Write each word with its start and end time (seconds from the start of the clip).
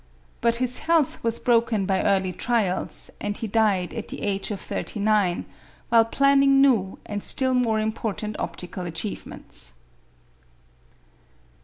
But 0.41 0.55
his 0.55 0.79
health 0.79 1.23
was 1.23 1.37
broken 1.37 1.85
by 1.85 2.01
early 2.01 2.33
trials, 2.33 3.11
and 3.21 3.37
he 3.37 3.45
died 3.45 3.93
at 3.93 4.07
the 4.07 4.23
age 4.23 4.49
of 4.49 4.59
thirty 4.59 4.99
nine, 4.99 5.45
while 5.89 6.05
planning 6.05 6.59
new 6.59 6.97
and 7.05 7.21
still 7.21 7.53
more 7.53 7.79
important 7.79 8.35
optical 8.39 8.87
achievements. 8.87 9.73